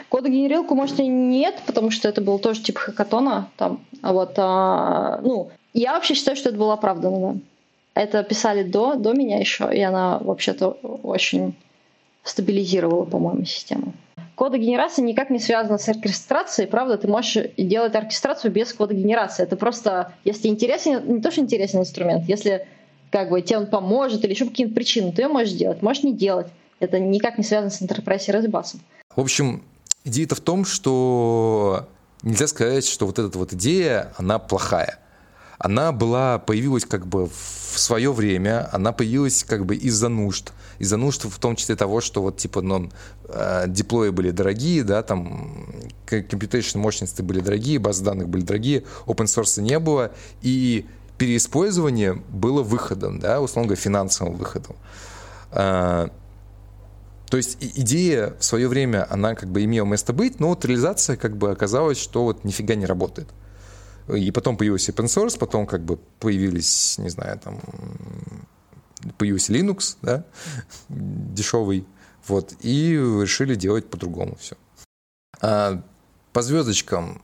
[0.09, 3.85] Кодогенерилку, может, и нет, потому что это был тоже типа хакатона там.
[4.03, 7.41] А вот, а, ну, я вообще считаю, что это было оправданно, да.
[7.95, 11.57] Это писали до, до меня еще, и она вообще-то очень
[12.23, 13.95] стабилизировала, по-моему, систему
[14.37, 19.43] кодогенерация никак не связана с оркестрацией, правда, ты можешь делать оркестрацию без кодогенерации.
[19.43, 22.69] Это просто, если интересен, не то, что интересен инструмент, если
[23.11, 26.05] как бы тебе он поможет или еще по каким-то причинам, ты ее можешь делать, можешь
[26.05, 26.49] не делать.
[26.79, 28.79] Это никак не связано с Enterprise Raspberry
[29.17, 29.63] В общем,
[30.05, 31.89] идея-то в том, что
[32.23, 34.99] нельзя сказать, что вот эта вот идея, она плохая.
[35.59, 40.97] Она была, появилась как бы в свое время, она появилась как бы из-за нужд из-за
[40.97, 42.91] нужд в том числе того, что вот типа ну,
[43.67, 45.67] диплои были дорогие, да, там
[46.07, 50.87] computation мощности были дорогие, базы данных были дорогие, open source не было, и
[51.19, 54.77] переиспользование было выходом, да, условно говоря, финансовым выходом.
[55.51, 56.11] А,
[57.29, 61.17] то есть идея в свое время, она как бы имела место быть, но вот реализация
[61.17, 63.29] как бы оказалась, что вот нифига не работает.
[64.15, 67.61] И потом появился open source, потом как бы появились, не знаю, там
[69.19, 70.25] появился Linux, да,
[70.89, 71.87] дешевый,
[72.27, 74.57] вот, и решили делать по-другому все.
[75.41, 75.83] А
[76.33, 77.23] по звездочкам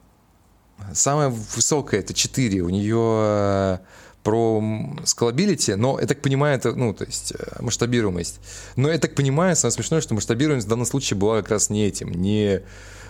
[0.93, 3.79] самая высокая это 4, у нее э,
[4.23, 4.63] про
[5.05, 8.41] скалабилити, но я так понимаю, это, ну, то есть э, масштабируемость.
[8.77, 11.87] Но я так понимаю, самое смешное, что масштабируемость в данном случае была как раз не
[11.87, 12.63] этим, не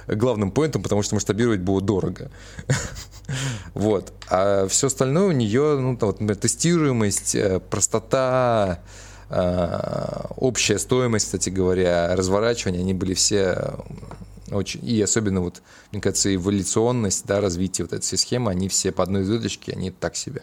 [0.06, 2.30] главным поинтом, потому что масштабировать было дорого.
[3.74, 4.12] Вот.
[4.28, 8.82] А все остальное у нее, ну, вот, например, тестируемость, э, простота,
[9.30, 13.78] э, общая стоимость, кстати говоря, разворачивание, они были все
[14.50, 18.92] очень, и особенно вот, мне кажется, эволюционность, да, развитие вот этой всей схемы, они все
[18.92, 20.42] по одной звездочке, они так себе.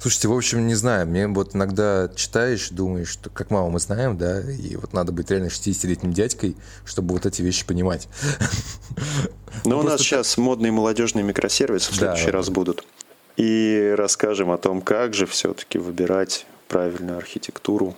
[0.00, 4.16] Слушайте, в общем, не знаю, мне вот иногда читаешь, думаешь, что как мало мы знаем,
[4.16, 8.08] да, и вот надо быть реально 60-летним дядькой, чтобы вот эти вещи понимать.
[9.64, 12.86] Но ну, у нас сейчас модные молодежные микросервисы в следующий раз будут.
[13.36, 17.94] И расскажем о том, как же все-таки выбирать правильную архитектуру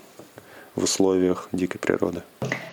[0.78, 2.22] в условиях дикой природы.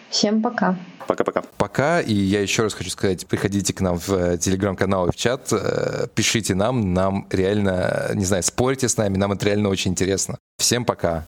[0.09, 0.77] Всем пока.
[1.07, 1.43] Пока-пока.
[1.57, 2.01] Пока.
[2.01, 5.49] И я еще раз хочу сказать, приходите к нам в э, телеграм-канал и в чат,
[5.51, 10.37] э, пишите нам, нам реально, не знаю, спорьте с нами, нам это реально очень интересно.
[10.57, 11.23] Всем пока.